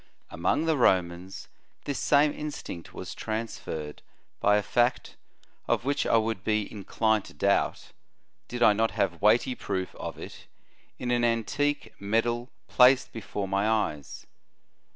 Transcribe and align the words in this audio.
f 0.01 0.03
Among 0.31 0.65
the 0.65 0.77
Romans 0.77 1.47
this 1.85 1.99
same 1.99 2.31
instinct 2.33 2.91
was 2.91 3.13
transferred 3.13 4.01
by 4.39 4.57
a 4.57 4.63
fact, 4.63 5.15
of 5.67 5.85
which 5.85 6.07
I 6.07 6.17
would 6.17 6.43
be 6.43 6.63
in 6.63 6.85
clined 6.85 7.25
to 7.25 7.35
doubt, 7.35 7.91
did 8.47 8.63
I 8.63 8.73
not 8.73 8.89
have 8.97 9.21
weighty 9.21 9.53
proof 9.53 9.93
of 9.93 10.17
it 10.17 10.47
in 10.97 11.11
an 11.11 11.23
antique 11.23 11.93
medal 12.01 12.49
placed 12.67 13.11
before 13.11 13.47
my 13.47 13.69
eyes. 13.69 14.25